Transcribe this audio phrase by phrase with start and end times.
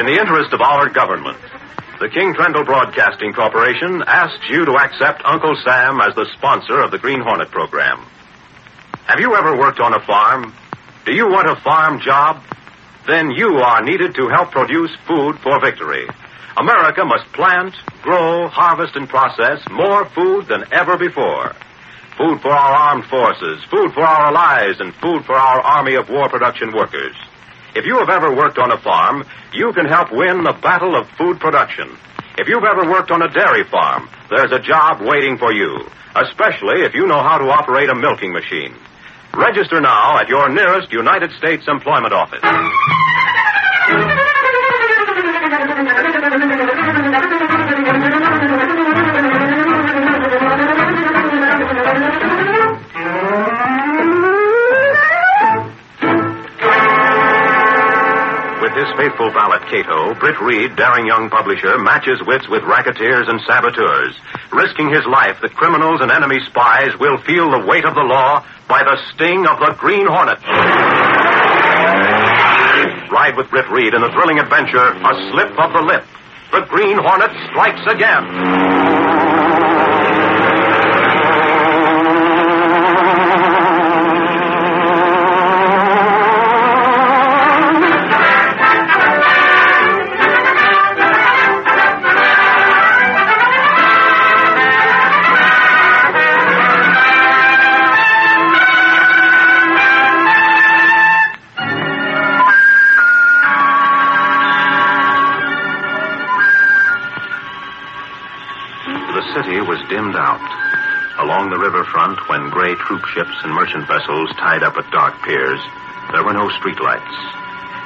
[0.00, 1.36] In the interest of our government,
[2.00, 6.90] the King Trendle Broadcasting Corporation asks you to accept Uncle Sam as the sponsor of
[6.90, 8.00] the Green Hornet program.
[9.04, 10.54] Have you ever worked on a farm?
[11.04, 12.42] Do you want a farm job?
[13.06, 16.08] Then you are needed to help produce food for victory.
[16.56, 21.54] America must plant, grow, harvest, and process more food than ever before.
[22.16, 26.08] Food for our armed forces, food for our allies, and food for our army of
[26.08, 27.14] war production workers.
[27.74, 31.08] If you have ever worked on a farm, you can help win the battle of
[31.16, 31.88] food production.
[32.38, 35.86] If you've ever worked on a dairy farm, there's a job waiting for you,
[36.16, 38.74] especially if you know how to operate a milking machine.
[39.34, 42.42] Register now at your nearest United States Employment Office.
[59.00, 64.12] Faithful valet Cato, Britt Reed, daring young publisher, matches wits with racketeers and saboteurs.
[64.52, 68.44] Risking his life, the criminals and enemy spies will feel the weight of the law
[68.68, 70.44] by the sting of the Green Hornet.
[73.10, 76.04] Ride with Britt Reed in the thrilling adventure, A Slip of the Lip.
[76.52, 78.79] The Green Hornet strikes again.
[113.42, 115.60] And merchant vessels tied up at dark piers,
[116.12, 117.14] there were no streetlights.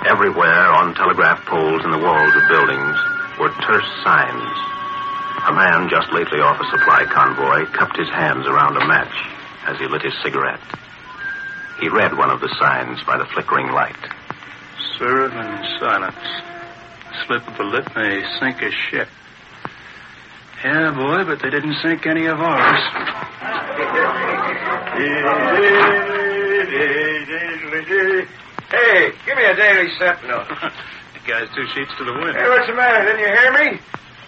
[0.06, 2.96] Everywhere, on telegraph poles and the walls of buildings,
[3.38, 4.52] were terse signs.
[5.48, 9.14] A man just lately off a supply convoy cupped his hands around a match
[9.66, 10.60] as he lit his cigarette.
[11.80, 13.96] He read one of the signs by the flickering light.
[14.98, 16.24] Serve in silence.
[17.26, 19.08] Slip of the lip may sink a ship.
[20.64, 22.80] Yeah, boy, but they didn't sink any of ours.
[28.70, 30.44] Hey, give me a Daily Sentinel.
[31.14, 32.36] the guy's two sheets to the wind.
[32.36, 33.04] Hey, what's the matter?
[33.04, 33.80] Didn't you hear me?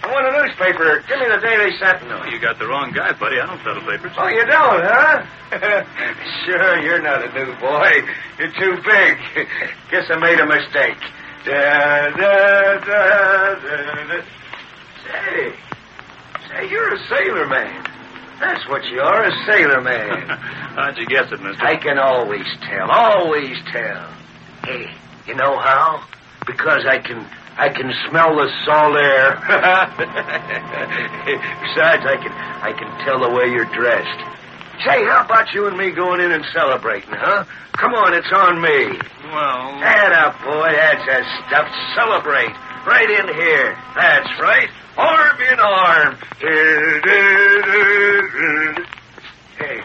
[0.02, 1.04] I want a newspaper.
[1.06, 2.20] Give me the Daily Sentinel.
[2.22, 3.38] Oh, You got the wrong guy, buddy.
[3.38, 4.12] I don't peddle papers.
[4.18, 5.22] Oh, you don't, huh?
[6.44, 8.02] sure, you're not a new boy.
[8.38, 9.46] You're too big.
[9.90, 10.98] Guess I made a mistake.
[11.44, 13.54] Da, da, da.
[15.06, 15.54] Say,
[16.48, 17.86] say, you're a sailor man.
[18.40, 20.28] That's what you are, a sailor man.
[20.76, 21.64] How'd you guess it, mister?
[21.64, 24.08] I can always tell, always tell.
[24.64, 24.92] Hey,
[25.26, 26.04] you know how?
[26.46, 27.26] Because I can
[27.56, 29.36] I can smell the salt air.
[31.64, 34.20] Besides, I can I can tell the way you're dressed.
[34.84, 37.44] Say, how about you and me going in and celebrating, huh?
[37.72, 38.92] Come on, it's on me.
[39.32, 40.68] Well, Head up, boy.
[40.68, 41.66] That's that stuff.
[41.96, 42.52] Celebrate.
[42.84, 43.76] Right in here.
[43.96, 44.68] That's right.
[44.96, 46.16] Arm in arm.
[49.58, 49.80] Hey,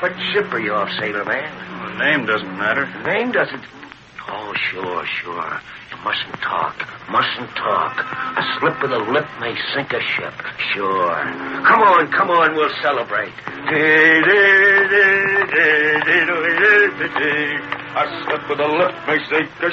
[0.00, 1.66] what ship are you off, sailor man?
[1.92, 2.86] the name doesn't matter.
[2.86, 3.62] The Name doesn't.
[4.28, 5.60] Oh, sure, sure.
[5.90, 6.74] You mustn't talk.
[7.10, 8.00] Mustn't talk.
[8.00, 10.34] A slip of the lip may sink a ship.
[10.72, 11.14] Sure.
[11.64, 13.32] Come on, come on, we'll celebrate.
[17.96, 19.70] A slip of the lip may sink a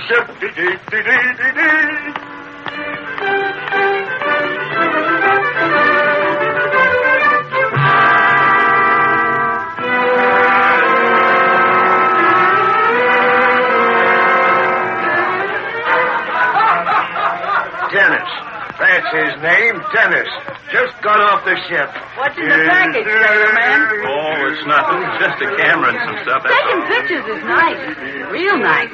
[18.93, 20.29] That's his name, Dennis.
[20.69, 21.89] Just got off the ship.
[22.13, 23.81] What's in the package, sailor man?
[24.05, 25.01] Oh, it's nothing.
[25.17, 26.45] Just a camera and some stuff.
[26.45, 26.93] That's Taking all.
[26.93, 27.81] pictures is nice.
[28.29, 28.93] Real nice.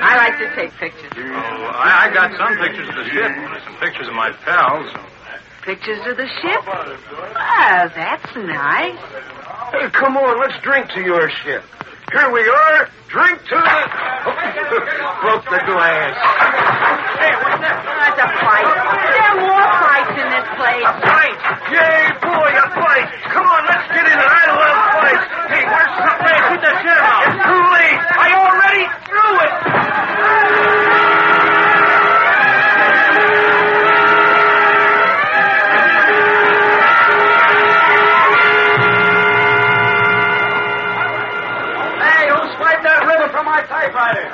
[0.00, 1.12] I like to take pictures.
[1.20, 3.28] Oh, I, I got some pictures of the ship.
[3.68, 4.88] Some pictures of my pals.
[5.68, 6.64] Pictures of the ship?
[6.64, 8.96] Well, that's nice.
[9.68, 11.60] Hey, come on, let's drink to your ship.
[12.16, 12.88] Here we are.
[13.12, 13.76] Drink to the...
[15.20, 16.97] Broke the glass.
[17.18, 17.76] Hey, what's that?
[17.82, 18.68] That's a fight.
[18.68, 20.86] There are more fights in this place.
[20.86, 21.36] A fight!
[21.74, 23.06] Yay, boy, a fight!
[23.34, 24.30] Come on, let's get in it.
[24.30, 25.26] I love fights.
[25.50, 26.38] Hey, where's something?
[26.48, 27.26] Put the sheriff out.
[27.26, 27.98] It's too late.
[27.98, 29.52] I already threw it.
[40.98, 44.26] Hey, who swiped that ribbon from my typewriter?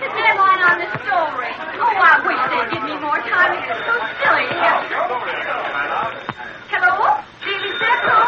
[0.00, 1.50] The deadline on the story.
[1.82, 3.58] Oh, I wish they'd give me more time.
[3.58, 4.46] This is so silly.
[6.70, 6.94] Hello?
[7.42, 8.22] Daily Sentinel?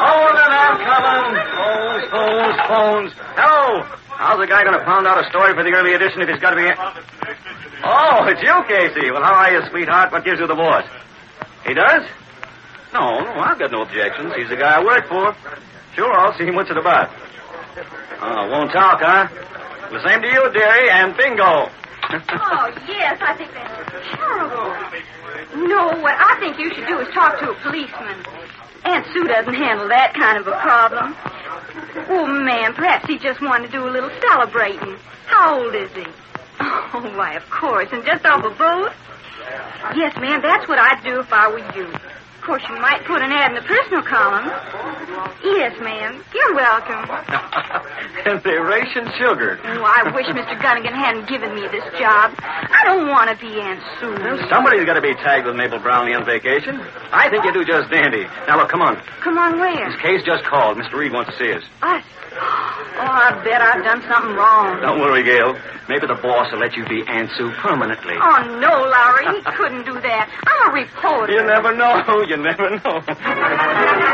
[0.00, 1.36] Hold it, I'm coming.
[1.56, 3.12] Phones, phones, phones.
[3.36, 3.84] Hello.
[4.16, 6.38] How's the guy going to pound out a story for the early edition if he's
[6.38, 6.70] got to be...
[7.82, 9.10] Oh, it's you, Casey.
[9.10, 10.12] Well, how are you, sweetheart?
[10.12, 10.86] What gives you the voice?
[11.66, 12.06] He does?
[12.94, 14.32] No, no, I've got no objections.
[14.38, 15.34] He's the guy I work for.
[15.94, 16.54] Sure, I'll see him.
[16.54, 17.10] What's it about?
[18.22, 19.26] Oh, won't talk, huh?
[19.90, 21.68] The same to you, dearie, and bingo.
[22.06, 24.70] Oh, yes, I think that's terrible.
[25.66, 28.22] No, what I think you should do is talk to a policeman.
[28.84, 31.16] Aunt Sue doesn't handle that kind of a problem.
[32.08, 34.96] Oh, man, perhaps he just wanted to do a little celebrating.
[35.26, 36.06] How old is he?
[36.60, 38.92] Oh, why, of course, and just off a boat?
[39.94, 41.92] Yes, ma'am, that's what I'd do if I were you.
[42.36, 44.46] Of course, you might put an ad in the personal column.
[45.42, 46.22] Yes, ma'am.
[46.32, 47.02] You're welcome.
[48.26, 49.58] and they ration sugar.
[49.64, 50.54] Oh, I wish Mr.
[50.60, 52.34] Gunnigan hadn't given me this job.
[52.38, 54.46] I don't want to be Aunt Sue.
[54.48, 56.78] Somebody's got to be tagged with Mabel Brownlee on vacation.
[57.10, 58.24] I think you do just dandy.
[58.46, 58.96] Now, look, come on.
[59.22, 59.90] Come on, where?
[59.90, 60.78] This case just called.
[60.78, 60.94] Mr.
[60.94, 61.64] Reed wants to see us.
[61.82, 62.04] Us.
[62.96, 64.80] Oh, I bet I've done something wrong.
[64.80, 65.56] Don't worry, Gail.
[65.88, 68.14] Maybe the boss will let you be Aunt Sue permanently.
[68.18, 69.38] Oh, no, Lowry.
[69.38, 70.26] He couldn't do that.
[70.46, 71.32] I'm a reporter.
[71.32, 72.02] You never know.
[72.26, 74.06] You never know.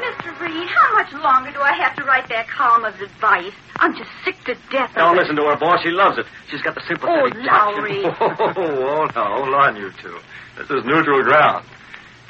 [0.00, 0.38] Mr.
[0.40, 3.52] Reed, how much longer do I have to write that column of advice?
[3.76, 5.20] I'm just sick to death of Don't it.
[5.22, 5.80] listen to her, boss.
[5.82, 6.26] She loves it.
[6.50, 7.46] She's got the sympathetic Oh, touch.
[7.46, 8.04] Lowry.
[8.04, 9.24] Oh, oh, no.
[9.42, 10.18] Hold on, you two.
[10.58, 11.64] This is neutral ground.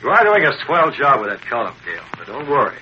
[0.02, 2.02] You are doing a swell job with that column, Gail.
[2.18, 2.76] But don't worry.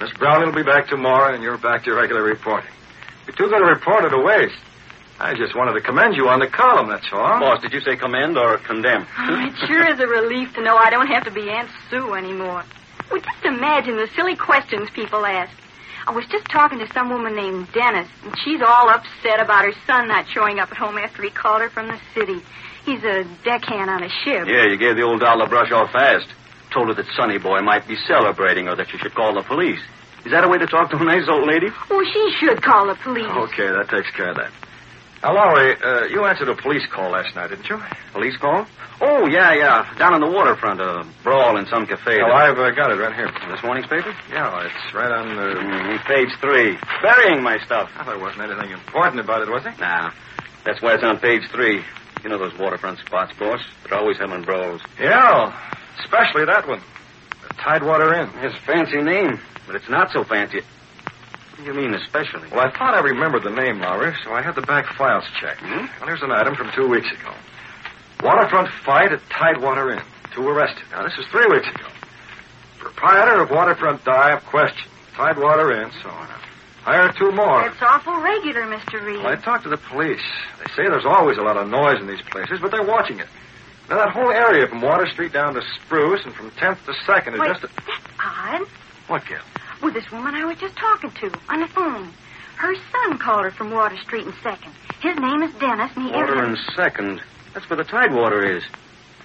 [0.00, 2.70] Miss Brown will be back tomorrow, and you're back to your regular reporting.
[3.26, 4.58] You're too good a reporter to waste.
[5.20, 7.40] I just wanted to commend you on the column, that's all.
[7.40, 9.06] Boss, did you say commend or condemn?
[9.18, 12.14] Oh, it sure is a relief to know I don't have to be Aunt Sue
[12.14, 12.62] anymore.
[13.10, 15.50] Well, just imagine the silly questions people ask.
[16.06, 19.72] I was just talking to some woman named Dennis, and she's all upset about her
[19.86, 22.40] son not showing up at home after he called her from the city.
[22.84, 24.46] He's a deckhand on a ship.
[24.46, 26.26] Yeah, you gave the old doll a brush off fast.
[26.72, 29.80] Told her that Sonny Boy might be celebrating or that she should call the police.
[30.24, 31.68] Is that a way to talk to a nice old lady?
[31.88, 33.24] Well, she should call the police.
[33.24, 34.52] Okay, that takes care of that.
[35.22, 37.80] Now, Lowry, uh, you answered a police call last night, didn't you?
[38.12, 38.66] Police call?
[39.00, 39.94] Oh, yeah, yeah.
[39.98, 42.18] Down on the waterfront, a brawl in some cafe.
[42.20, 43.30] Oh, I've uh, got it right here.
[43.50, 44.14] This morning's paper?
[44.30, 45.58] Yeah, it's right on the...
[45.58, 46.78] Mm, page three.
[47.02, 47.90] Burying my stuff.
[47.96, 49.74] Well, there wasn't anything important about it, was there?
[49.78, 50.12] Nah,
[50.64, 51.82] that's why it's on page three.
[52.22, 53.60] You know those waterfront spots, boss?
[53.84, 54.82] They're always having brawls.
[55.00, 55.52] Yeah,
[56.00, 56.80] especially that one.
[57.48, 58.30] The Tidewater Inn.
[58.42, 60.60] It's a fancy name, but it's not so fancy.
[60.60, 62.48] What do you mean, especially?
[62.50, 65.60] Well, I thought I remembered the name, Lowry, so I had the back files checked.
[65.60, 65.86] Hmm?
[66.00, 67.32] Well, here's an item from two weeks ago.
[68.22, 70.02] Waterfront fight at Tidewater Inn.
[70.34, 70.84] Two arrested.
[70.90, 71.86] Now, this is three weeks ago.
[72.78, 74.90] Proprietor of Waterfront Dive, question.
[75.16, 76.28] Tidewater Inn, so on.
[76.88, 77.66] Hire two more.
[77.68, 79.04] It's awful regular, Mr.
[79.04, 79.18] Reed.
[79.18, 80.24] Well, I talked to the police.
[80.58, 83.26] They say there's always a lot of noise in these places, but they're watching it.
[83.90, 87.34] Now, that whole area from Water Street down to Spruce and from 10th to 2nd
[87.34, 87.66] is Wait, just a...
[87.66, 88.66] that's odd.
[89.06, 89.36] What, Gil?
[89.82, 92.10] Well, this woman I was just talking to on the phone.
[92.56, 94.72] Her son called her from Water Street in Second.
[95.02, 97.22] His name is Dennis, and he Water in evidently- second.
[97.52, 98.64] That's where the Tidewater is.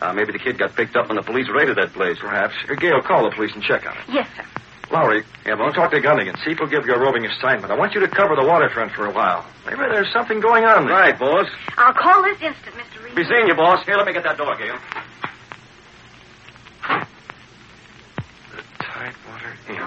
[0.01, 2.17] Uh, maybe the kid got picked up when the police raided that place.
[2.20, 2.55] Perhaps.
[2.70, 4.03] Uh, Gail, call the police and check on it.
[4.12, 4.43] Yes, sir.
[4.93, 6.38] Lowry, yeah, well, talk to Gunnigan.
[6.45, 7.71] See if he'll give you a roving assignment.
[7.71, 9.43] I want you to cover the waterfront for a while.
[9.65, 10.93] Maybe there's something going on there.
[10.93, 11.47] Right, boss.
[11.77, 13.03] I'll call this instant, Mr.
[13.03, 13.15] Reed.
[13.15, 13.83] Be seeing you, boss.
[13.88, 14.77] Here, let me get that door, Gail.
[18.53, 19.81] The Tidewater Inn.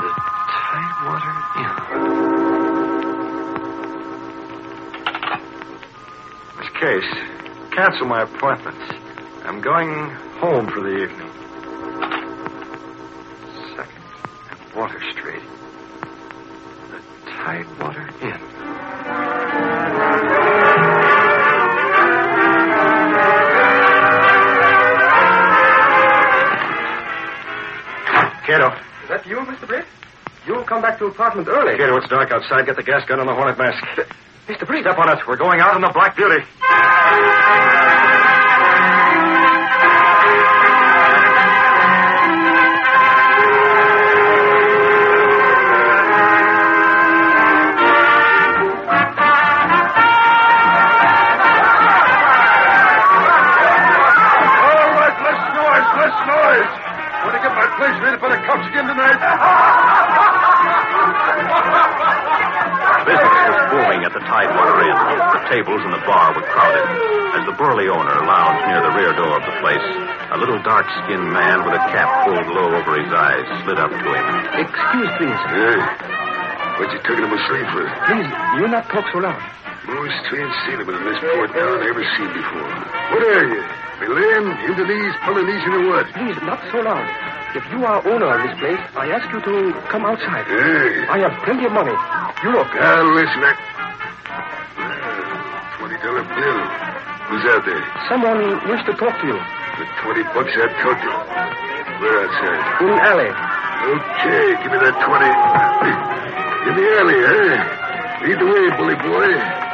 [0.00, 0.08] The
[0.56, 1.76] Tidewater Inn.
[6.58, 7.12] Miss Case,
[7.76, 8.94] cancel my appointments.
[9.44, 10.08] I'm going
[10.40, 11.30] home for the evening.
[14.76, 15.42] Water Street.
[16.90, 19.46] The Tidewater Inn.
[28.46, 28.68] Cato.
[29.02, 29.66] Is that you, Mr.
[29.66, 29.84] Britt?
[30.46, 31.76] You don't come back to apartment early.
[31.76, 32.66] Cato, it's dark outside.
[32.66, 33.82] Get the gas gun and the Hornet mask.
[34.46, 34.66] Mr.
[34.66, 34.84] Britt.
[34.84, 35.18] Step on it.
[35.26, 36.44] We're going out in the Black Beauty.
[70.86, 74.26] Dark-skinned man with a cap pulled low over his eyes slid up to him.
[74.62, 75.42] Excuse, please.
[75.50, 75.78] Hey,
[76.78, 77.84] what you taking him asleep for?
[78.06, 78.28] Please,
[78.58, 79.40] you not talk so loud.
[79.86, 82.70] Most strange sentiment in this port town I ever seen before.
[83.14, 83.62] What are you?
[83.98, 86.06] Malayan, Indonesian, Polynesian, or what?
[86.14, 87.06] Please, not so loud.
[87.56, 90.44] If you are owner of this place, I ask you to come outside.
[90.46, 91.06] Hey.
[91.08, 91.94] I have plenty of money.
[92.44, 92.68] You look.
[92.74, 93.52] Now, listen, I...
[94.76, 96.60] Ah, twenty dollar bill.
[97.30, 97.82] Who's out there?
[98.10, 98.38] Someone
[98.68, 99.38] wish to talk to you.
[99.76, 101.12] The twenty bucks I'd took you.
[102.00, 102.80] We're outside.
[102.80, 103.28] In alley.
[103.28, 105.28] Okay, give me that twenty.
[106.66, 108.26] In the alley, eh?
[108.26, 109.66] Lead the way, bully boy.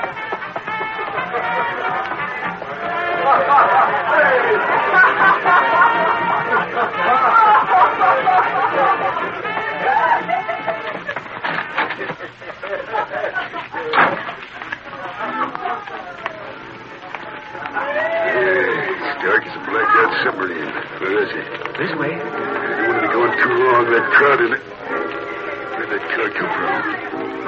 [19.22, 20.72] Yeah, it's dark as a submarine.
[21.00, 21.42] Where is he?
[21.78, 22.12] This way.
[22.16, 23.82] I don't want to be going too long.
[23.92, 24.62] That crowd in it.
[24.62, 26.72] Where'd that car come from?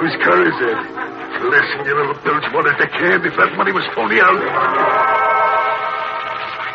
[0.01, 0.79] Whose car is that?
[1.45, 4.39] Listen, you little bilge wanted the can if that money was phony out.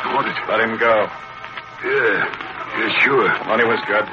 [0.00, 0.37] I want it.
[0.49, 1.09] Let him go.
[1.85, 2.29] Yeah.
[2.77, 3.27] Yeah, sure.
[3.49, 4.07] Money was good.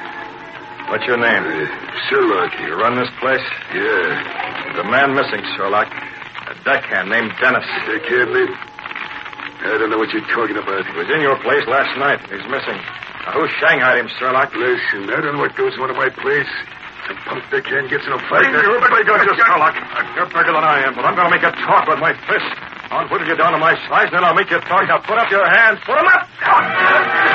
[0.90, 1.44] What's your name?
[1.44, 1.68] Uh,
[2.08, 2.52] Sherlock.
[2.64, 3.44] You run this place?
[3.74, 4.64] Yeah.
[4.64, 5.86] There's a man missing, Sherlock.
[6.48, 7.66] A deckhand named Dennis.
[7.86, 8.48] They can't live.
[9.58, 10.86] I don't know what you're talking about.
[10.86, 12.22] He was in your place last night.
[12.30, 12.78] He's missing.
[13.26, 14.54] Now, who shanghaied him, Sherlock?
[14.54, 16.48] Listen, I don't know what goes on in my place.
[17.06, 18.46] Some punk deckhand gets in a fight.
[18.46, 19.74] You better go, just Sherlock.
[20.14, 22.52] You're bigger than I am, but I'm going to make you talk with my fist.
[22.90, 24.86] I'll whittle you down to my size, then I'll make you talk.
[24.88, 25.80] Now, put up your hands.
[25.84, 27.27] Put them up.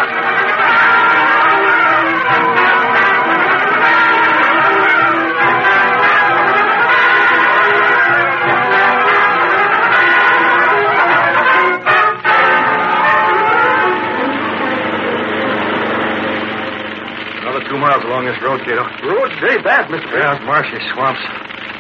[18.04, 18.84] Miles along this road, Cato.
[19.08, 20.12] Road's very bad, Mr.
[20.12, 21.22] Yeah, marshy swamps.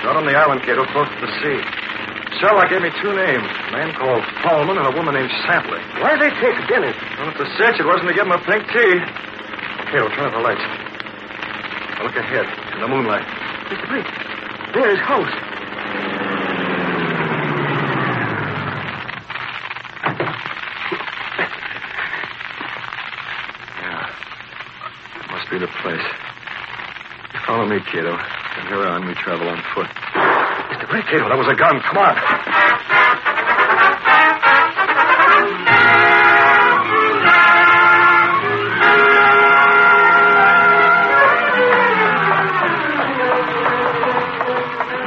[0.04, 1.60] Not on the island, Cato, close to the sea.
[2.40, 3.44] Sherlock gave me two names.
[3.44, 5.80] A man called Fallman and a woman named Sampley.
[6.02, 6.96] Why they take Dennis?
[7.20, 8.96] Well, if the cinch, it wasn't to give him a pink tea.
[9.92, 10.64] Cato, turn off the lights.
[12.00, 13.26] Now look ahead, in the moonlight.
[13.70, 13.88] Mr.
[13.88, 14.08] Britt,
[14.74, 15.34] there is house.
[23.80, 24.10] Yeah.
[25.20, 26.08] That must be the place.
[27.34, 28.16] You follow me, Cato.
[28.18, 29.88] From here on, we travel on foot.
[29.88, 30.90] Mr.
[30.90, 31.82] Britt, Cato, that was a gun.
[31.82, 32.16] Come on.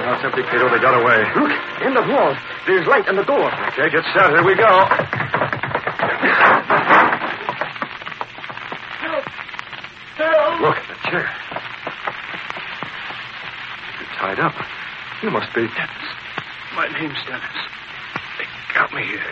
[0.02, 0.68] Now it's empty, Cato.
[0.70, 1.22] They got away.
[1.38, 1.52] look,
[1.86, 2.34] in the wall.
[2.66, 3.46] There's light in the door.
[3.68, 4.30] Okay, get set.
[4.30, 4.88] Here we go.
[10.58, 11.30] Look, the chair.
[13.98, 14.54] You're tied up.
[15.26, 15.62] You must be.
[15.66, 16.06] Dennis.
[16.76, 17.58] My name's Dennis.
[18.38, 19.26] They got me here.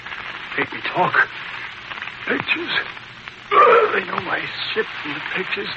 [0.59, 1.15] Make me talk.
[2.27, 2.75] Pictures.
[3.95, 5.69] They know my ship from the pictures.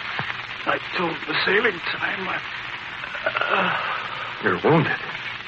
[0.65, 2.27] I told the sailing time.
[2.27, 2.41] I,
[3.29, 4.97] uh, You're wounded.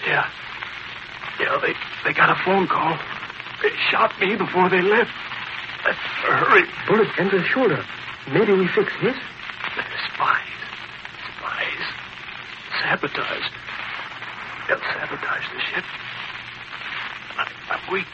[0.05, 0.29] yeah.
[1.39, 1.73] Yeah, they,
[2.05, 2.95] they got a phone call.
[3.63, 5.09] They shot me before they left.
[5.83, 5.97] Let's
[6.29, 6.65] hurry.
[6.87, 7.83] Bullet in the shoulder.
[8.31, 9.15] Maybe we fix his?
[10.13, 10.61] Spies.
[11.39, 11.85] Spies.
[12.83, 13.49] Sabotage.
[14.69, 15.85] They'll sabotage the ship.
[17.41, 18.05] I, I'm weak.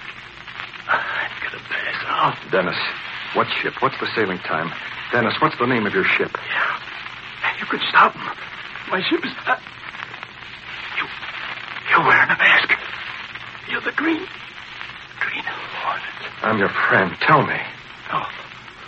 [0.88, 2.38] I'm gonna pass out.
[2.50, 2.80] Dennis,
[3.36, 3.74] what ship?
[3.82, 4.72] What's the sailing time?
[5.12, 6.32] Dennis, what's the name of your ship?
[6.32, 7.60] Yeah.
[7.60, 8.32] You could stop them.
[8.90, 9.32] My ship is.
[9.46, 9.60] Uh,
[10.96, 11.06] you.
[11.92, 12.72] You're wearing a mask.
[13.70, 14.24] You're the green.
[15.20, 16.32] Green Hornet.
[16.42, 17.12] I'm your friend.
[17.20, 17.60] Tell me.
[18.08, 18.24] No.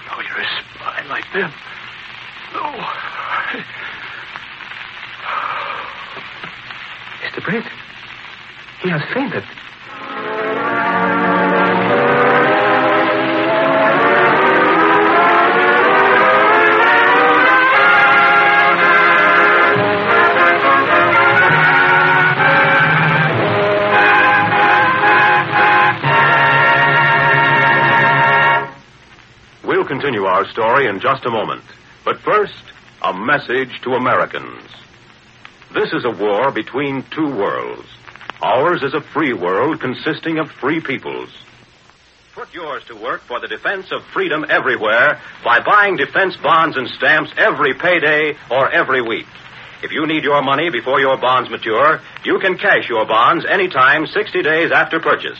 [0.07, 1.51] No, you're a spy like them.
[2.53, 3.16] No.
[7.38, 9.44] the prince—he has fainted.
[29.63, 31.62] We'll continue our story in just a moment.
[32.03, 32.63] But first,
[33.03, 34.63] a message to Americans.
[35.74, 37.88] This is a war between two worlds.
[38.41, 41.29] Ours is a free world consisting of free peoples.
[42.33, 46.88] Put yours to work for the defense of freedom everywhere by buying defense bonds and
[46.88, 49.25] stamps every payday or every week.
[49.83, 54.07] If you need your money before your bonds mature, you can cash your bonds anytime
[54.07, 55.39] 60 days after purchase.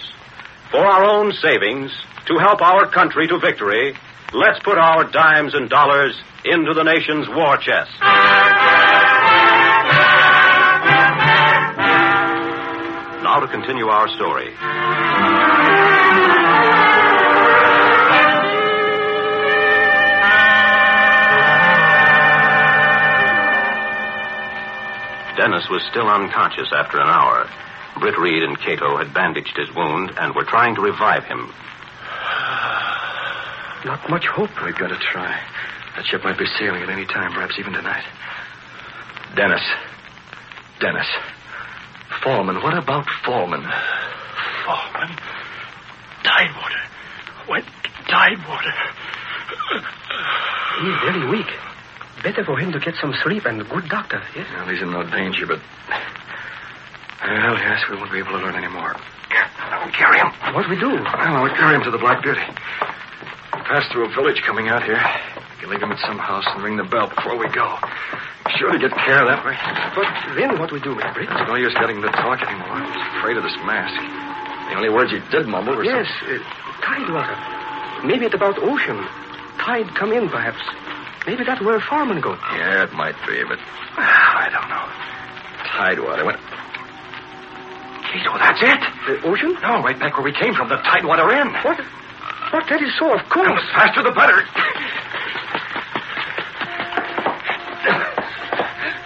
[0.72, 1.92] For our own savings,
[2.26, 3.96] to help our country to victory,
[4.34, 7.92] let's put our dimes and dollars into the nation's war chest.
[13.38, 14.50] Now to continue our story.
[25.38, 27.48] Dennis was still unconscious after an hour.
[28.00, 31.54] Britt Reed and Cato had bandaged his wound and were trying to revive him.
[33.86, 34.50] Not much hope.
[34.66, 35.40] We've got to try.
[35.96, 38.06] That ship might be sailing at any time, perhaps even tonight.
[39.36, 39.62] Dennis.
[40.80, 41.37] Dennis.
[42.28, 42.62] Foreman.
[42.62, 43.64] What about Foreman?
[43.64, 45.16] Foreman?
[46.28, 46.84] Tidewater.
[47.48, 48.74] Went to Tidewater.
[50.84, 51.48] He's very weak.
[52.22, 54.46] Better for him to get some sleep and a good doctor, yes?
[54.54, 55.62] Well, he's in no danger, but.
[57.24, 58.92] Well, yes, we won't be able to learn any more.
[58.92, 60.28] We'll carry him.
[60.54, 61.00] What do we do?
[61.00, 62.44] Well, we'll carry him to the Black Beauty.
[62.44, 65.00] We pass through a village coming out here.
[65.00, 67.80] We can leave him at some house and ring the bell before we go.
[68.56, 69.58] Sure to get care that way.
[69.94, 71.14] But then what we do, Mr.
[71.14, 71.30] Britt?
[71.30, 72.80] It's no use getting to talk anymore.
[72.90, 73.98] He's afraid of this mask.
[74.72, 76.40] The only words he did mumble were Yes, uh,
[76.82, 77.38] tidewater.
[78.08, 78.98] Maybe it's about ocean.
[79.60, 80.62] Tide come in, perhaps.
[81.26, 82.34] Maybe that's where Foreman go.
[82.56, 83.60] Yeah, it might be, but
[83.98, 84.86] ah, I don't know.
[85.76, 86.26] Tidewater.
[86.26, 86.40] What?
[88.08, 88.82] Cato, that's it.
[89.08, 89.54] The ocean?
[89.62, 91.52] No, right back where we came from, the Tidewater Inn.
[91.64, 91.80] What?
[92.54, 92.64] What?
[92.70, 93.50] That is so, of course.
[93.50, 94.40] The faster the better.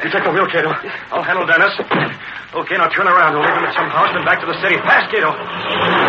[0.04, 0.74] You take the wheel, Cato.
[1.14, 1.78] I'll handle Dennis.
[2.54, 3.34] Okay, now turn around.
[3.34, 4.76] We'll leave him at some house, and back to the city.
[4.82, 6.01] Fast, Cato.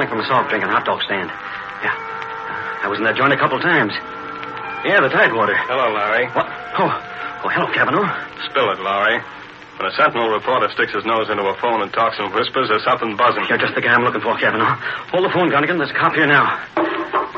[0.00, 1.28] Calling from a soft drink and hot dog stand.
[1.28, 1.92] Yeah.
[2.80, 3.92] I was in that joint a couple times.
[4.80, 5.52] Yeah, the Tidewater.
[5.68, 6.24] Hello, Larry.
[6.32, 6.48] What?
[6.80, 6.88] Oh,
[7.44, 8.08] oh, hello, Cavanaugh.
[8.48, 9.20] Spill it, Larry.
[9.76, 12.84] When a sentinel reporter sticks his nose into a phone and talks in whispers, there's
[12.84, 13.44] something buzzing.
[13.52, 14.80] You're just the guy I'm looking for, Cavanaugh.
[15.12, 15.76] Hold the phone, Gunnigan.
[15.76, 16.48] There's a cop here now.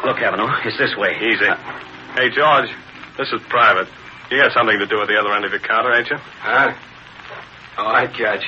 [0.06, 1.18] Look, Cavanaugh, it's this way.
[1.18, 1.42] Easy.
[1.42, 1.58] Uh,
[2.14, 2.70] hey, George,
[3.18, 3.90] this is private.
[4.30, 6.18] You got something to do at the other end of your counter, ain't you?
[6.38, 6.70] Huh?
[7.78, 8.46] All right, Judge.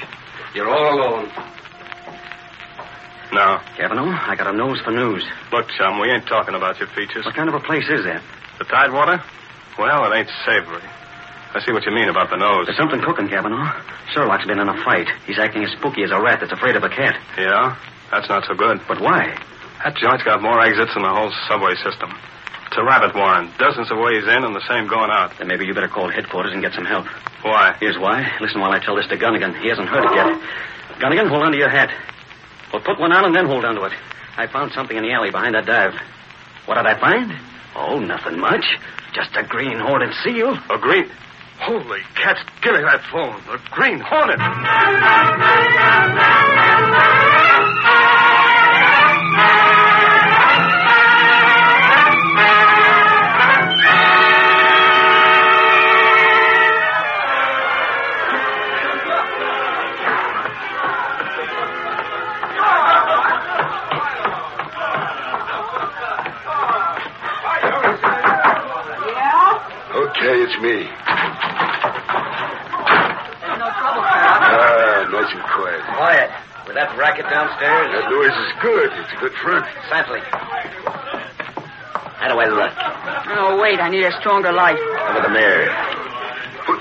[0.55, 1.54] You're all alone.
[3.35, 3.59] No.
[3.77, 5.27] Cavanaugh, I got a nose for news.
[5.51, 7.27] Look, chum, we ain't talking about your features.
[7.27, 8.23] What kind of a place is that?
[8.59, 9.18] The Tidewater?
[9.77, 10.87] Well, it ain't savory.
[11.51, 12.66] I see what you mean about the nose.
[12.66, 13.75] There's something cooking, Cavanaugh.
[14.14, 15.09] Sherlock's been in a fight.
[15.27, 17.18] He's acting as spooky as a rat that's afraid of a cat.
[17.37, 17.75] Yeah?
[18.12, 18.81] That's not so good.
[18.87, 19.35] But why?
[19.83, 22.14] That joint's got more exits than the whole subway system.
[22.70, 23.51] It's a rabbit warren.
[23.59, 25.35] Dozens of ways in and the same going out.
[25.38, 27.07] Then maybe you better call headquarters and get some help.
[27.42, 27.75] Why?
[27.81, 28.31] Here's why.
[28.40, 29.59] Listen while I tell this to Gunnigan.
[29.61, 30.38] He hasn't heard it yet.
[31.03, 31.90] Gunnigan, hold on to your hat.
[32.74, 33.92] Well, put one on and then hold on to it.
[34.37, 35.94] I found something in the alley behind that dive.
[36.66, 37.32] What did I find?
[37.76, 38.64] Oh, nothing much.
[39.14, 40.58] Just a green hornet seal.
[40.68, 41.08] A green.
[41.60, 43.40] Holy cats, give me that phone.
[43.46, 44.40] The Green Hornet.
[70.24, 70.80] Okay, it's me.
[70.80, 70.88] No
[73.76, 74.24] trouble, sir.
[74.24, 75.84] Ah, nice and quiet.
[76.00, 76.32] Quiet.
[76.64, 77.92] With that racket downstairs.
[77.92, 78.88] That noise is good.
[79.04, 79.68] It's a good front.
[79.92, 80.24] Santley.
[82.24, 82.72] How do I look?
[83.37, 84.80] Oh, wait, I need a stronger light.
[84.80, 85.68] Over the mirror.
[86.72, 86.80] But,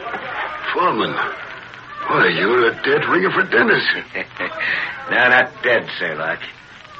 [0.72, 3.84] Foreman, why, you're a dead ringer for Dennis.
[5.12, 6.40] no, not dead, Sherlock.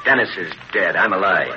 [0.04, 0.94] Dennis is dead.
[0.94, 1.56] I'm alive.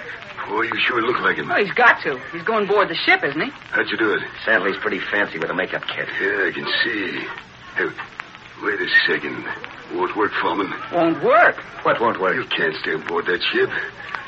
[0.50, 1.52] Boy, you sure look like him.
[1.52, 2.18] Oh, he's got to.
[2.32, 3.50] He's going aboard the ship, isn't he?
[3.72, 4.22] How'd you do it?
[4.46, 6.08] Santley's pretty fancy with a makeup kit.
[6.22, 7.20] Yeah, I can see.
[7.76, 7.90] Hey,
[8.64, 9.44] wait a second.
[9.94, 10.74] Won't work, Foreman.
[10.94, 11.56] Won't work.
[11.84, 12.36] What won't work?
[12.36, 13.70] You can't stay aboard that ship.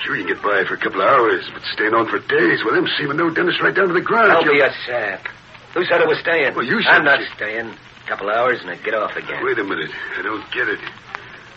[0.03, 2.63] Sure, you can get by for a couple of hours, but staying on for days,
[2.63, 4.31] well, them seamen know Dennis right down to the ground.
[4.31, 5.27] Don't You'll- be a sap.
[5.73, 6.55] Who said I was staying?
[6.55, 7.67] Well, you I'm said not you- staying.
[7.69, 9.43] A couple of hours and I get off again.
[9.43, 9.91] Wait a minute.
[10.17, 10.79] I don't get it.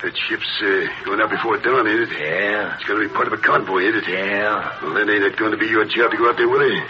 [0.02, 2.10] That ship's uh, going out before dawn, ain't it?
[2.10, 2.74] Yeah.
[2.74, 4.08] It's going to be part of a convoy, ain't it?
[4.10, 4.82] Yeah.
[4.82, 6.82] Well, then ain't it going to be your job to go out there with it?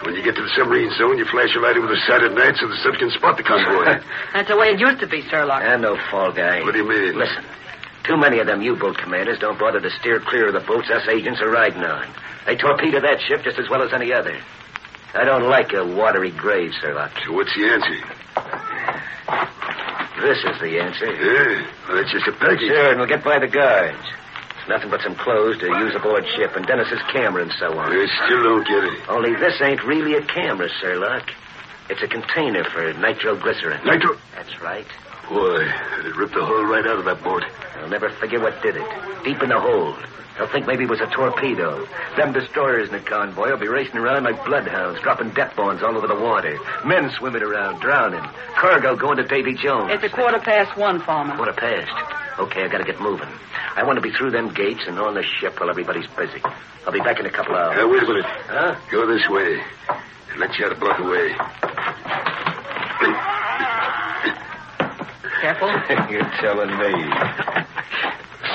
[0.00, 2.32] When you get to the submarine zone, you flash your light over the side at
[2.32, 4.00] night so the sub can spot the convoy.
[4.32, 5.60] That's the way it used to be, Sherlock.
[5.60, 6.62] I'm no fall guy.
[6.62, 7.18] What do you mean?
[7.18, 7.44] Listen,
[8.04, 11.06] too many of them U-boat commanders don't bother to steer clear of the boats us
[11.08, 12.08] agents are riding on.
[12.46, 14.40] They torpedo that ship just as well as any other.
[15.12, 17.12] I don't like a watery grave, Sherlock.
[17.26, 18.67] So what's the answer?
[20.20, 21.06] This is the answer.
[21.06, 22.68] Yeah, well, that's just a package.
[22.68, 24.02] Sure, and we'll get by the guards.
[24.58, 27.92] It's nothing but some clothes to use aboard ship and Dennis's camera and so on.
[27.92, 29.08] I still don't get it.
[29.08, 31.30] Only this ain't really a camera, Sherlock.
[31.88, 33.84] It's a container for nitroglycerin.
[33.84, 34.18] Nitro...
[34.34, 34.86] That's right.
[35.28, 35.62] Boy,
[36.04, 37.44] it ripped the hull right out of that boat.
[37.76, 39.24] I'll never forget what did it.
[39.24, 39.96] Deep in the hold.
[40.38, 41.86] They'll think maybe it was a torpedo.
[42.16, 45.96] Them destroyers in the convoy will be racing around like bloodhounds, dropping death bombs all
[45.96, 46.58] over the water.
[46.86, 48.22] Men swimming around, drowning.
[48.54, 49.90] Cargo going to Davy Jones.
[49.92, 51.36] It's a quarter past one, Foreman.
[51.36, 52.38] Quarter past.
[52.38, 53.28] Okay, I gotta get moving.
[53.74, 56.40] I want to be through them gates and on the ship while everybody's busy.
[56.86, 57.76] I'll be back in a couple hours.
[57.76, 58.24] Now, wait a minute.
[58.24, 58.76] Huh?
[58.90, 59.60] Go this way.
[60.36, 61.34] Let you out a block away.
[65.40, 65.68] Careful.
[66.10, 67.10] You're telling me.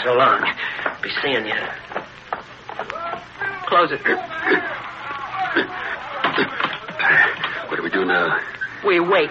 [0.04, 0.43] so long.
[1.04, 1.54] Be seeing you.
[3.68, 4.00] Close it.
[7.68, 8.39] What do we do now?
[8.86, 9.30] We wait.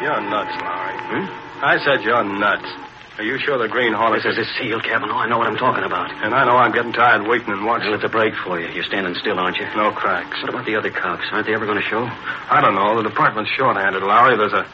[0.00, 0.96] You're nuts, Lowry.
[1.10, 1.64] Hmm?
[1.64, 2.93] I said you're nuts.
[3.16, 5.14] Are you sure the Green Hornet This is a seal, Cavanaugh.
[5.14, 6.10] Oh, I know what I'm talking about.
[6.10, 7.86] And I know I'm getting tired waiting and watching.
[7.86, 8.66] Well, it's a break for you.
[8.74, 9.66] You're standing still, aren't you?
[9.76, 10.42] No cracks.
[10.42, 11.22] What about the other cops?
[11.30, 12.02] Aren't they ever going to show?
[12.02, 12.96] I don't know.
[13.00, 14.36] The department's short-handed, Lowry.
[14.36, 14.66] There's a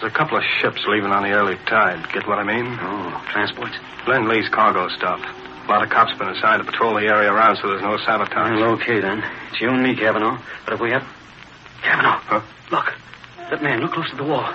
[0.00, 2.02] there's a couple of ships leaving on the early tide.
[2.12, 2.66] Get what I mean?
[2.66, 3.76] Oh, transports?
[4.06, 5.20] Glenn Lee's cargo stuff.
[5.22, 8.58] A lot of cops been assigned to patrol the area around, so there's no sabotage.
[8.58, 9.22] Well, okay, then.
[9.52, 10.42] It's you and me, Cavanaugh.
[10.64, 11.06] But if we have...
[11.82, 12.18] Cavanaugh!
[12.26, 12.40] Huh?
[12.72, 12.92] Look.
[13.50, 14.52] That man, look close to the wall.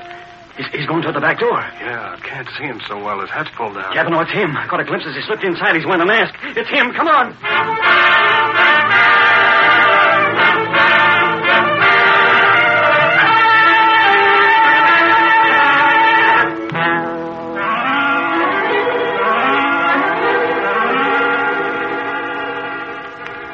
[0.57, 1.61] He's, he's going toward the back door.
[1.79, 3.21] Yeah, I can't see him so well.
[3.21, 3.93] His hat's pulled down.
[3.93, 4.57] Cavanaugh, it's him.
[4.57, 5.75] I caught a glimpse as he slipped inside.
[5.75, 6.33] He's wearing a mask.
[6.57, 6.93] It's him.
[6.93, 7.35] Come on.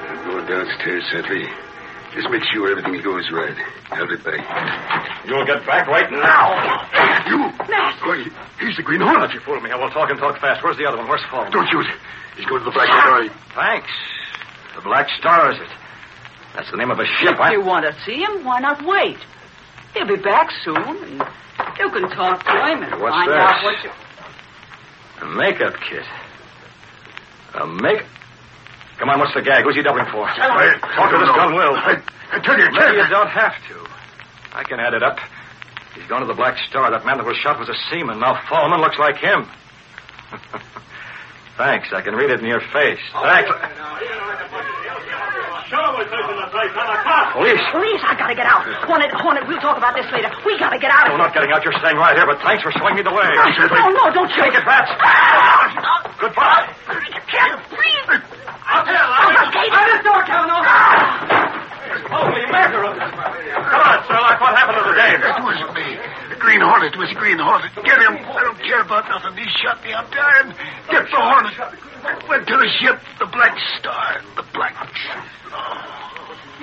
[0.10, 1.50] I'm going downstairs, Sentry.
[2.14, 3.58] Just make sure everything goes right.
[3.92, 5.26] I'll be back.
[5.26, 6.86] You'll get back right now.
[7.28, 7.50] You!
[8.06, 8.26] Why,
[8.60, 9.34] he's the Green Hornet.
[9.34, 9.72] You fooled me.
[9.72, 10.64] I will talk and talk fast.
[10.64, 11.08] Where's the other one?
[11.08, 11.50] Where's Fall?
[11.50, 11.86] Don't shoot.
[12.38, 13.28] He's going to the Black Star.
[13.56, 13.90] Thanks.
[14.76, 15.68] The Black Star, is it?
[16.56, 17.36] That's the name of a ship.
[17.40, 19.18] If you want to see him, why not wait?
[19.96, 21.24] He'll be back soon, and
[21.80, 23.38] you can talk to him and What's find this?
[23.38, 23.92] out what you.
[25.22, 26.04] A makeup kit.
[27.56, 28.04] A make.
[29.00, 29.64] Come on, what's the gag?
[29.66, 30.24] Who's he doubling for?
[30.28, 31.76] I- Talk to this gun, Will.
[31.76, 32.02] I,
[32.32, 33.78] I tell you, Maybe you don't have to.
[34.54, 35.18] I can add it up.
[35.96, 36.90] He's gone to the Black Star.
[36.90, 38.20] That man that was shot was a seaman.
[38.20, 39.46] Now Fallman looks like him.
[41.58, 41.90] Thanks.
[41.94, 43.00] I can read it in your face.
[43.14, 43.22] Oh.
[43.22, 43.50] Thanks.
[47.34, 47.62] Police.
[47.74, 48.62] Police, I gotta get out.
[48.86, 50.30] Hornet, Hornet, we'll talk about this later.
[50.46, 51.64] We gotta get out We're of not getting out.
[51.66, 53.26] You're staying right here, but thanks for showing me the way.
[53.26, 53.70] here.
[53.70, 54.42] No, no, don't shoot.
[54.50, 54.90] Take it, Bats.
[55.02, 56.14] Ah!
[56.22, 56.70] Goodbye.
[56.70, 57.02] Ah!
[57.30, 58.22] Can't breathe.
[58.74, 59.10] I'll tell.
[59.14, 60.66] Out this door, Cavanaugh.
[62.10, 62.94] Holy mackerel.
[62.98, 64.38] Come on, Sherlock.
[64.42, 65.22] What happened to the game?
[65.22, 65.88] It was me.
[66.42, 66.94] Green Hornet.
[66.94, 67.72] It was Green Hornet.
[67.86, 68.18] Get him.
[68.18, 69.38] I don't care about nothing.
[69.38, 69.94] He shot me.
[69.94, 70.50] I'm dying.
[70.90, 71.54] Get the Hornet.
[72.04, 74.22] I went to the ship, the Black Star.
[74.36, 74.76] The Black...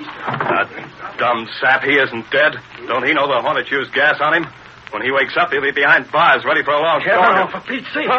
[0.01, 0.67] That
[1.17, 2.55] dumb sap, he isn't dead.
[2.87, 4.45] Don't he know the Hornet used gas on him?
[4.91, 7.63] When he wakes up, he'll be behind bars, ready for a long Cavanaugh, storm.
[7.63, 8.09] for Pete's sake.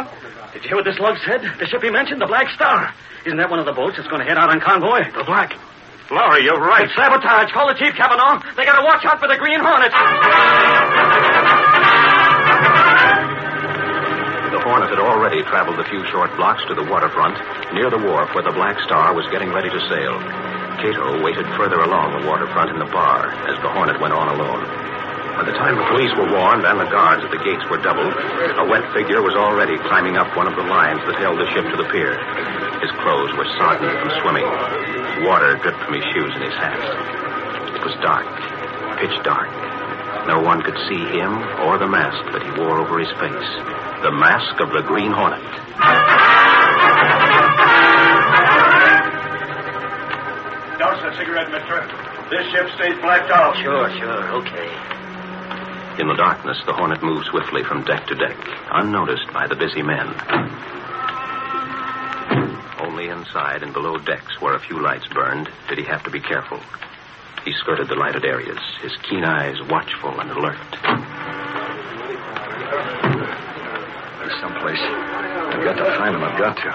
[0.53, 1.41] Did you hear what this lug said?
[1.59, 2.93] The ship he mentioned, the Black Star.
[3.25, 5.01] Isn't that one of the boats that's going to head out on convoy?
[5.17, 5.57] The Black.
[6.13, 6.85] Lowry, you're right.
[6.85, 7.49] It's sabotage.
[7.57, 8.37] Call the chief, Cavanaugh.
[8.53, 9.89] They got to watch out for the Green Hornet.
[14.53, 17.41] The Hornet had already traveled a few short blocks to the waterfront,
[17.73, 20.21] near the wharf where the Black Star was getting ready to sail.
[20.85, 24.82] Cato waited further along the waterfront in the bar as the Hornet went on alone.
[25.37, 28.13] By the time the police were warned and the guards at the gates were doubled,
[28.13, 31.65] a wet figure was already climbing up one of the lines that held the ship
[31.73, 32.21] to the pier.
[32.85, 34.45] His clothes were sodden from swimming.
[35.25, 36.77] Water dripped from his shoes and his hat.
[37.75, 38.29] It was dark,
[39.01, 39.49] pitch dark.
[40.29, 41.33] No one could see him
[41.65, 43.51] or the mask that he wore over his face.
[44.05, 45.43] The mask of the Green Hornet.
[50.79, 51.89] Dawson, a cigarette, mister.
[52.31, 53.57] This ship stays blacked out.
[53.57, 54.92] Sure, sure, okay.
[55.99, 58.37] In the darkness, the Hornet moved swiftly from deck to deck,
[58.73, 60.09] unnoticed by the busy men.
[62.81, 66.19] Only inside and below decks, where a few lights burned, did he have to be
[66.19, 66.59] careful.
[67.45, 70.57] He skirted the lighted areas, his keen eyes watchful and alert.
[74.23, 74.81] He's someplace.
[74.81, 76.23] I've got to find him.
[76.25, 76.71] I've got to.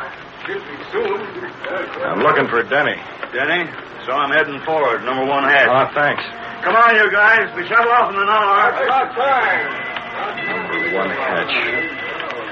[2.06, 3.02] I'm looking for Denny.
[3.34, 3.70] Denny?
[4.06, 5.68] So I'm heading forward, number one hatch.
[5.70, 6.24] Ah, thanks.
[6.64, 7.54] Come on, you guys.
[7.56, 8.72] We shuttle off in an hour.
[10.48, 11.56] Number one hatch.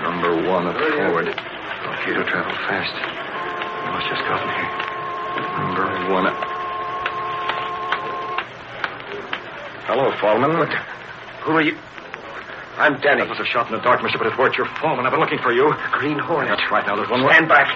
[0.03, 1.27] Number one at forward.
[2.05, 2.93] Cato traveled fast.
[2.93, 4.71] He must just gotten here.
[5.57, 6.25] Number one.
[9.87, 10.69] Hello, Fallman.
[11.41, 11.77] Who are you?
[12.77, 13.21] I'm Danny.
[13.21, 15.05] That was a shot in the dark, mister, but it weren't your Fallman.
[15.05, 15.73] I've been looking for you.
[15.93, 16.57] Green Hornet.
[16.57, 16.85] That's right.
[16.85, 17.31] Now, there's one more.
[17.33, 17.67] Stand back.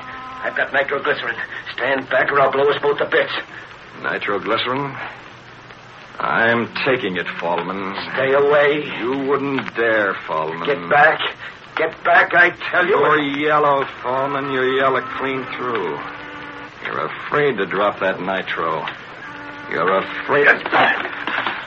[0.44, 1.36] I've got nitroglycerin.
[1.74, 3.34] Stand back or I'll blow us both to bits.
[4.04, 4.96] Nitroglycerin?
[6.20, 7.96] I'm taking it, Fallman.
[8.14, 8.84] Stay away.
[9.00, 10.66] You wouldn't dare, Fallman.
[10.66, 11.20] Get back.
[11.78, 13.00] Get back, I tell you.
[13.00, 14.52] You're yellow, Fallman.
[14.52, 15.98] You're yellow clean through.
[16.84, 18.86] You're afraid to drop that nitro.
[19.72, 20.48] You're afraid.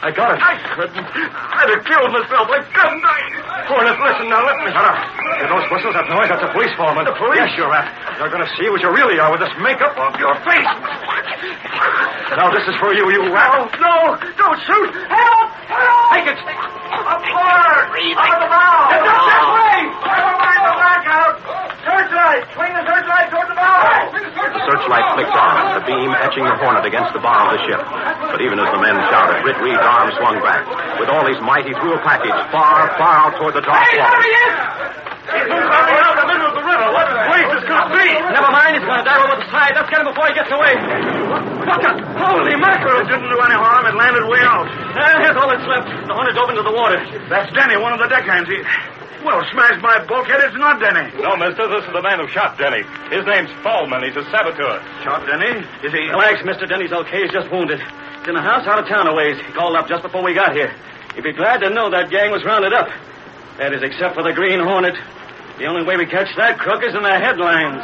[0.02, 0.42] I got it.
[0.42, 0.98] I couldn't.
[0.98, 2.50] I'd have killed myself.
[2.50, 3.06] I couldn't.
[3.06, 3.18] I...
[3.70, 4.42] Hornet, listen now.
[4.42, 4.74] Let me.
[4.74, 4.98] Shut up.
[5.38, 6.26] Hear those whistles, that noise?
[6.26, 7.06] That's a police foreman.
[7.06, 7.38] The police?
[7.38, 7.86] Yes, you're at.
[8.18, 10.66] They're going to see what you really are with this makeup off your face.
[12.34, 13.70] Now, this is for you, you rat.
[13.78, 14.18] No, no.
[14.18, 14.90] don't shoot.
[15.06, 15.48] Help!
[15.70, 16.06] Help!
[16.18, 16.38] Take it.
[16.42, 17.86] Up forward!
[17.94, 18.90] Up at the bow!
[18.90, 19.78] It's up that way!
[19.86, 21.34] Never mind the blackout!
[21.86, 22.42] Searchlight!
[22.58, 24.12] Swing the searchlight toward the bow!
[24.12, 27.80] The searchlight flicked on, the beam etching the Hornet against the bow of the ship.
[28.32, 30.64] But even as the men shouted, Britt Reed's arm swung back.
[30.98, 34.00] With all his might, he threw a package far, far out toward the dark Hey,
[34.00, 34.24] there water.
[34.24, 34.54] he is!
[35.32, 36.86] He's moving out in the middle of the river.
[36.92, 38.08] What place is could be?
[38.32, 38.72] Never mind.
[38.76, 39.72] He's going to dive over the side.
[39.76, 40.72] Let's get him before he gets away.
[41.64, 41.92] What the?
[42.20, 43.00] Holy mackerel.
[43.00, 43.84] It didn't do any harm.
[43.86, 44.66] It landed way out.
[44.68, 45.88] Uh, here's all that's left.
[46.08, 46.98] The Hornet dove into the water.
[47.32, 48.48] That's Denny, one of the deckhands.
[48.50, 48.60] He...
[49.24, 50.42] Well, smashed my bulkhead.
[50.42, 51.06] It's not Denny.
[51.22, 52.82] No, mister, this is the man who shot Denny.
[53.14, 54.02] His name's Fallman.
[54.02, 54.82] He's a saboteur.
[55.06, 55.62] Shot Denny?
[55.86, 56.10] Is he...
[56.10, 56.66] Relax, Mr.
[56.68, 57.22] Denny's okay.
[57.22, 57.78] He's just wounded.
[58.28, 59.36] In a house out of town a ways.
[59.44, 60.72] He called up just before we got here.
[61.16, 62.88] He'd be glad to know that gang was rounded up.
[63.58, 64.94] That is, except for the Green Hornet.
[65.58, 67.82] The only way we catch that crook is in the headlines.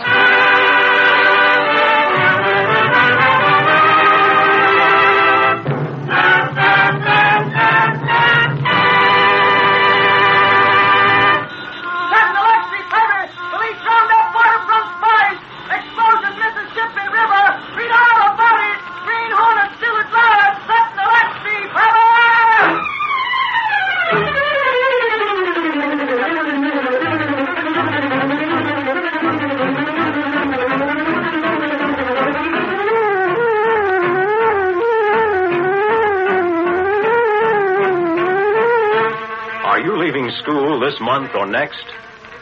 [41.29, 41.85] Month or next?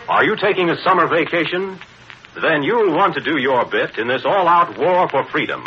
[0.09, 1.79] Are you taking a summer vacation?
[2.40, 5.64] Then you'll want to do your bit in this all out war for freedom.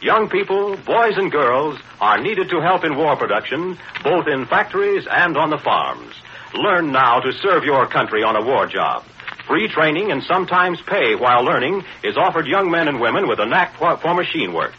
[0.00, 5.06] Young people, boys and girls, are needed to help in war production, both in factories
[5.10, 6.14] and on the farms.
[6.54, 9.04] Learn now to serve your country on a war job.
[9.46, 13.46] Free training and sometimes pay while learning is offered young men and women with a
[13.46, 14.74] knack for, for machine work.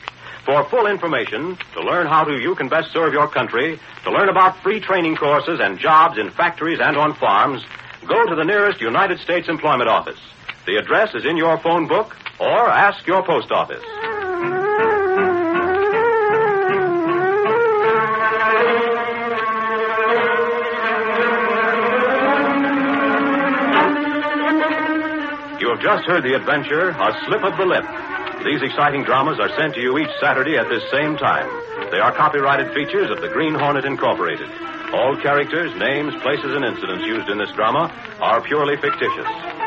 [0.47, 4.29] For full information, to learn how to you can best serve your country, to learn
[4.29, 7.65] about free training courses and jobs in factories and on farms,
[8.07, 10.17] go to the nearest United States Employment Office.
[10.65, 13.83] The address is in your phone book or ask your post office.
[25.60, 28.16] You have just heard the adventure, A Slip of the Lip.
[28.45, 31.50] These exciting dramas are sent to you each Saturday at this same time.
[31.91, 34.50] They are copyrighted features of the Green Hornet Incorporated.
[34.93, 39.66] All characters, names, places, and incidents used in this drama are purely fictitious.